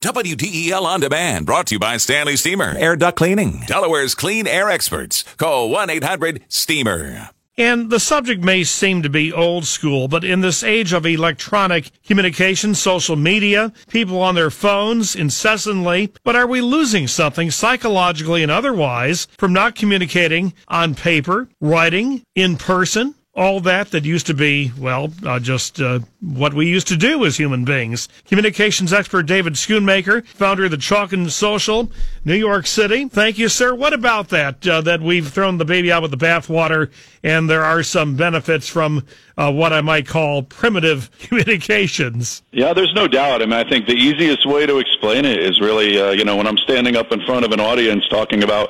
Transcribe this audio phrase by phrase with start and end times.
[0.00, 2.72] WDEL On Demand, brought to you by Stanley Steamer.
[2.78, 3.64] Air duct cleaning.
[3.66, 5.24] Delaware's clean air experts.
[5.38, 7.30] Call 1 800 STEAMER.
[7.56, 11.90] And the subject may seem to be old school, but in this age of electronic
[12.06, 18.52] communication, social media, people on their phones incessantly, but are we losing something psychologically and
[18.52, 23.16] otherwise from not communicating on paper, writing, in person?
[23.38, 27.24] All that that used to be, well, uh, just uh, what we used to do
[27.24, 28.08] as human beings.
[28.26, 31.88] Communications expert David Schoonmaker, founder of the Chalk and Social,
[32.24, 33.08] New York City.
[33.08, 33.76] Thank you, sir.
[33.76, 34.66] What about that?
[34.66, 36.90] Uh, that we've thrown the baby out with the bathwater,
[37.22, 39.04] and there are some benefits from
[39.36, 42.42] uh, what I might call primitive communications.
[42.50, 43.40] Yeah, there's no doubt.
[43.40, 46.36] I mean, I think the easiest way to explain it is really, uh, you know,
[46.36, 48.68] when I'm standing up in front of an audience talking about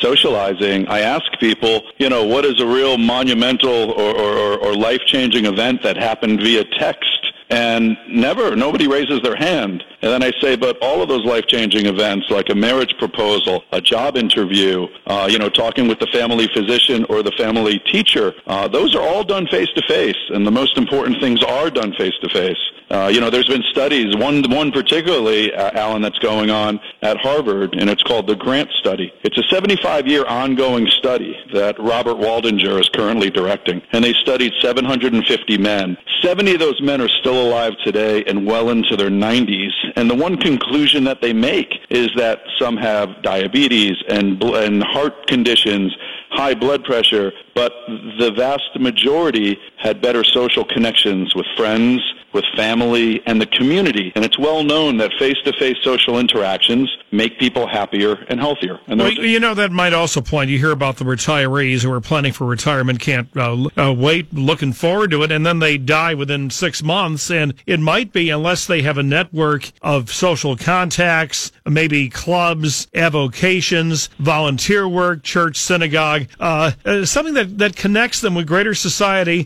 [0.00, 5.00] socializing, I ask people, you know, what is a real monumental or, or, or life
[5.06, 7.32] changing event that happened via text?
[7.50, 9.82] And never, nobody raises their hand.
[10.02, 13.64] And then I say, but all of those life changing events, like a marriage proposal,
[13.72, 18.34] a job interview, uh, you know, talking with the family physician or the family teacher,
[18.46, 20.16] uh, those are all done face to face.
[20.28, 22.58] And the most important things are done face to face.
[22.90, 27.16] Uh, you know, there's been studies, one, one particularly, uh, Alan, that's going on at
[27.18, 29.12] Harvard, and it's called the Grant Study.
[29.22, 33.82] It's a 75 year ongoing study that Robert Waldinger is currently directing.
[33.92, 35.98] And they studied 750 men.
[36.22, 39.70] 70 of those men are still alive today and well into their 90s.
[39.96, 45.26] And the one conclusion that they make is that some have diabetes and, and heart
[45.26, 45.94] conditions
[46.30, 47.72] high blood pressure, but
[48.18, 52.00] the vast majority had better social connections with friends,
[52.32, 54.12] with family and the community.
[54.14, 58.78] And it's well known that face to face social interactions make people happier and healthier.
[58.86, 62.00] And well, you know, that might also point, you hear about the retirees who are
[62.00, 66.14] planning for retirement, can't uh, uh, wait, looking forward to it, and then they die
[66.14, 67.30] within six months.
[67.30, 74.08] And it might be, unless they have a network of social contacts, maybe clubs, avocations,
[74.18, 79.44] volunteer work, church, synagogue, uh, uh something that, that connects them with greater society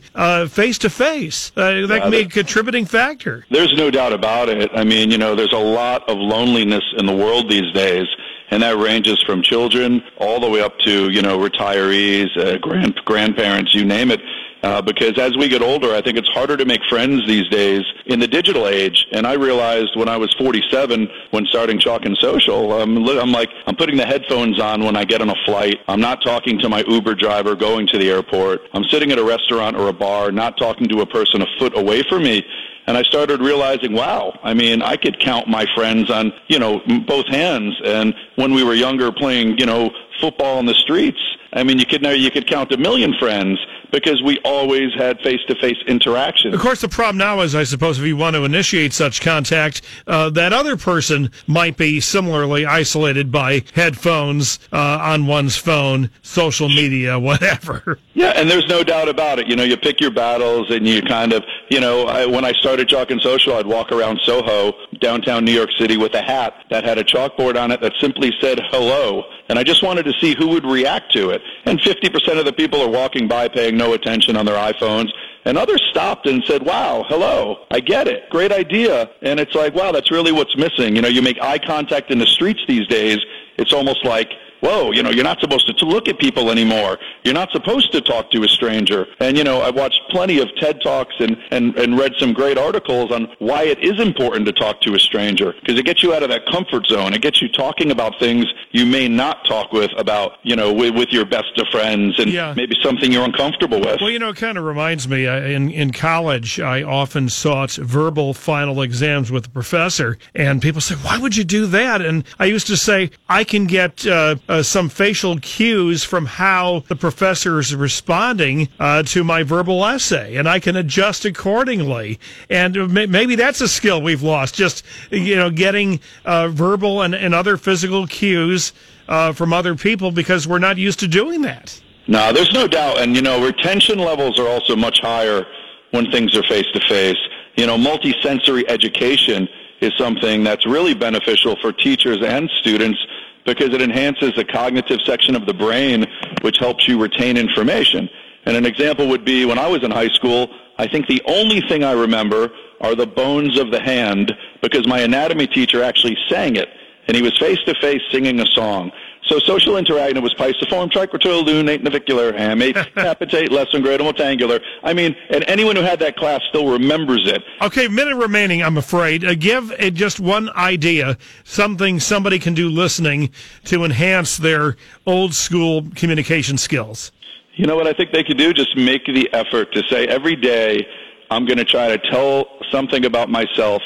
[0.49, 1.51] face to face.
[1.51, 2.29] That can be a
[2.73, 3.45] contributing factor.
[3.51, 4.71] There's no doubt about it.
[4.75, 8.07] I mean, you know, there's a lot of loneliness in the world these days
[8.51, 12.95] and that ranges from children all the way up to you know retirees, uh, grand
[13.05, 14.21] grandparents, you name it.
[14.63, 17.83] Uh, because as we get older, I think it's harder to make friends these days
[18.07, 19.07] in the digital age.
[19.13, 23.51] And I realized when I was 47, when starting Chalk and Social, um, I'm like,
[23.67, 25.79] I'm putting the headphones on when I get on a flight.
[25.89, 28.63] I'm not talking to my Uber driver going to the airport.
[28.75, 31.77] I'm sitting at a restaurant or a bar, not talking to a person a foot
[31.77, 32.45] away from me
[32.87, 36.81] and I started realizing, wow, I mean, I could count my friends on, you know,
[37.07, 37.81] both hands.
[37.85, 39.91] And when we were younger playing, you know,
[40.21, 41.21] football in the streets,
[41.53, 43.59] I mean, you could now you could count a million friends
[43.93, 46.55] because we always had face-to-face interaction.
[46.55, 49.83] Of course, the problem now is, I suppose, if you want to initiate such contact,
[50.07, 56.69] uh, that other person might be similarly isolated by headphones uh, on one's phone, social
[56.69, 57.99] media, whatever.
[58.15, 59.47] Yeah, and there's no doubt about it.
[59.47, 62.53] You know, you pick your battles, and you kind of, you know, I, when I
[62.53, 66.53] started Chalk and Social, I'd walk around Soho, downtown New York City, with a hat
[66.69, 70.13] that had a chalkboard on it that simply said "hello," and I just wanted to
[70.21, 71.41] see who would react to it.
[71.65, 75.09] And 50% of the people are walking by, paying no attention on their iPhones.
[75.45, 78.31] And others stopped and said, wow, hello, I get it.
[78.31, 79.11] Great idea.
[79.23, 80.95] And it's like, wow, that's really what's missing.
[80.95, 83.19] You know, you make eye contact in the streets these days.
[83.59, 84.31] It's almost like
[84.63, 86.99] whoa, you know, you're not supposed to, to look at people anymore.
[87.25, 89.07] You're not supposed to talk to a stranger.
[89.21, 92.57] And, you know, I watched plenty of TED Talks and, and, and read some great
[92.57, 96.15] articles on why it is important to talk to a stranger because it gets you
[96.15, 97.13] out of that comfort zone.
[97.13, 100.95] It gets you talking about things you may not talk with about, you know, with,
[100.95, 102.55] with your best of friends and yeah.
[102.55, 104.01] maybe something you're uncomfortable with.
[104.01, 107.73] Well, you know, it kind of reminds me uh, in, in college, I often sought
[107.73, 112.01] verbal final exams with the professor and people say, why would you do that?
[112.01, 116.85] And I used to say, I can get, uh, uh, some facial cues from how
[116.89, 122.21] the professor is responding uh, to my verbal essay, and I can adjust accordingly.
[122.51, 127.35] And maybe that's a skill we've lost, just you know, getting uh, verbal and, and
[127.35, 128.75] other physical cues
[129.09, 131.81] uh, from other people because we're not used to doing that.
[132.07, 135.47] No, there's no doubt, and you know, retention levels are also much higher
[135.93, 137.17] when things are face to face.
[137.57, 139.49] You know, multisensory education
[139.81, 142.99] is something that's really beneficial for teachers and students
[143.45, 146.07] because it enhances the cognitive section of the brain,
[146.43, 148.09] which helps you retain information.
[148.45, 150.49] And an example would be when I was in high school,
[150.79, 152.51] I think the only thing I remember
[152.81, 156.69] are the bones of the hand because my anatomy teacher actually sang it.
[157.07, 158.93] And he was face to face singing a song.
[159.33, 164.61] So social interacting was pisiform, triquetral, lunate, navicular, hamate, capitate, lesson, gradal, tangular.
[164.83, 167.43] I mean, and anyone who had that class still remembers it.
[167.63, 169.25] Okay, minute remaining, I'm afraid.
[169.25, 173.31] Uh, give uh, just one idea, something somebody can do listening
[173.65, 174.77] to enhance their
[175.07, 177.11] old school communication skills.
[177.55, 178.53] You know what I think they could do?
[178.53, 180.87] Just make the effort to say every day,
[181.31, 183.81] I'm going to try to tell something about myself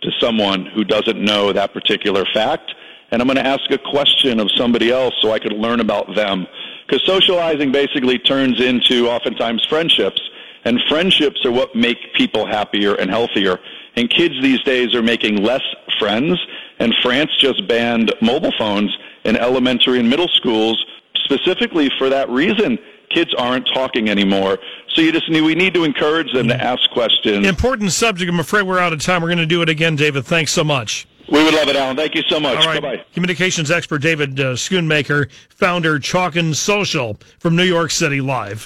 [0.00, 2.72] to someone who doesn't know that particular fact.
[3.10, 6.14] And I'm going to ask a question of somebody else so I could learn about
[6.14, 6.46] them.
[6.86, 10.20] Because socializing basically turns into oftentimes friendships.
[10.64, 13.60] And friendships are what make people happier and healthier.
[13.94, 15.62] And kids these days are making less
[15.98, 16.38] friends.
[16.78, 20.84] And France just banned mobile phones in elementary and middle schools
[21.24, 22.78] specifically for that reason
[23.10, 24.58] kids aren't talking anymore.
[24.88, 27.46] So you just need, we need to encourage them to ask questions.
[27.46, 28.30] Important subject.
[28.30, 29.22] I'm afraid we're out of time.
[29.22, 30.24] We're going to do it again, David.
[30.24, 31.06] Thanks so much.
[31.28, 31.96] We would love it, Alan.
[31.96, 32.56] Thank you so much.
[32.58, 32.80] All right.
[32.80, 33.04] Bye-bye.
[33.12, 38.64] Communications expert David uh, Schoonmaker, founder Chalk and Social from New York City Live.